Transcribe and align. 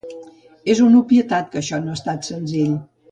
És 0.73 0.79
una 0.85 0.97
obvietat 1.01 1.51
que 1.51 1.61
això 1.61 1.81
no 1.85 1.93
ha 1.93 1.99
estat 2.01 2.31
senzill. 2.33 2.75